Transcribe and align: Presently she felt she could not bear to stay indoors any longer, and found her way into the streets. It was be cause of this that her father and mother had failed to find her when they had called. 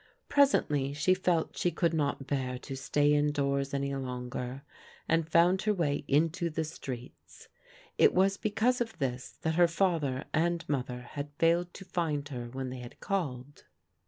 Presently 0.29 0.93
she 0.93 1.13
felt 1.13 1.55
she 1.55 1.69
could 1.69 1.93
not 1.93 2.25
bear 2.25 2.57
to 2.57 2.75
stay 2.75 3.13
indoors 3.13 3.71
any 3.71 3.93
longer, 3.93 4.63
and 5.07 5.29
found 5.29 5.61
her 5.61 5.75
way 5.75 6.05
into 6.07 6.49
the 6.49 6.63
streets. 6.63 7.47
It 7.99 8.11
was 8.11 8.37
be 8.37 8.49
cause 8.49 8.81
of 8.81 8.97
this 8.97 9.37
that 9.43 9.53
her 9.53 9.67
father 9.67 10.23
and 10.33 10.67
mother 10.67 11.01
had 11.11 11.29
failed 11.37 11.71
to 11.75 11.85
find 11.85 12.27
her 12.29 12.47
when 12.49 12.71
they 12.71 12.79
had 12.79 12.99
called. 12.99 13.65